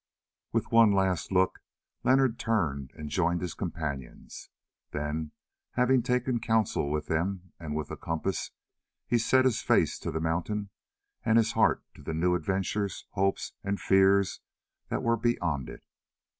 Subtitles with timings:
[0.51, 1.59] With one last look
[2.03, 4.49] Leonard turned and joined his companions.
[4.89, 5.31] Then,
[5.73, 8.49] having taken counsel with them and with the compass,
[9.05, 10.71] he set his face to the mountain
[11.23, 14.39] and his heart to the new adventures, hopes, and fears
[14.89, 15.83] that were beyond it.